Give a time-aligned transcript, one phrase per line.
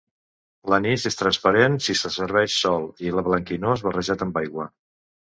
[0.73, 4.67] L'anís és transparent si se serveix sol, i blanquinós barrejat amb aigua.